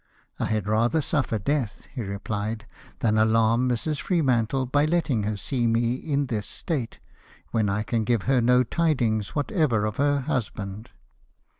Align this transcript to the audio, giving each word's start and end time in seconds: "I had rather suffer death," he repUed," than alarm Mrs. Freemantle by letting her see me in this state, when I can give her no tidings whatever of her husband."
"I 0.39 0.45
had 0.45 0.65
rather 0.67 0.99
suffer 0.99 1.37
death," 1.37 1.85
he 1.93 2.01
repUed," 2.01 2.63
than 3.01 3.19
alarm 3.19 3.69
Mrs. 3.69 4.01
Freemantle 4.01 4.65
by 4.71 4.85
letting 4.85 5.21
her 5.25 5.37
see 5.37 5.67
me 5.67 5.93
in 5.93 6.25
this 6.25 6.47
state, 6.47 6.99
when 7.51 7.69
I 7.69 7.83
can 7.83 8.03
give 8.03 8.23
her 8.23 8.41
no 8.41 8.63
tidings 8.63 9.35
whatever 9.35 9.85
of 9.85 9.97
her 9.97 10.21
husband." 10.21 10.89